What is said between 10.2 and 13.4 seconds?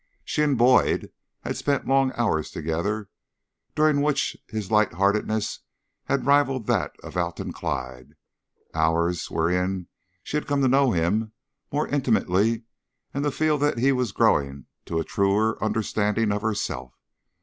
she had come to know him more intimately and to